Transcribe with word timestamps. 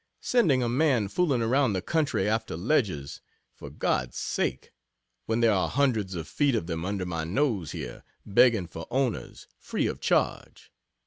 Sending 0.23 0.63
a 0.63 0.67
man 0.67 1.07
fooling 1.07 1.43
around 1.43 1.73
the 1.73 1.79
country 1.83 2.27
after 2.27 2.57
ledges, 2.57 3.21
for 3.53 3.69
God's 3.69 4.17
sake! 4.17 4.71
when 5.27 5.41
there 5.41 5.53
are 5.53 5.69
hundreds 5.69 6.15
of 6.15 6.27
feet 6.27 6.55
of 6.55 6.65
them 6.65 6.83
under 6.83 7.05
my 7.05 7.23
nose 7.23 7.71
here, 7.71 8.03
begging 8.25 8.65
for 8.65 8.87
owners, 8.89 9.45
free 9.59 9.85
of 9.85 9.99
charge. 9.99 10.71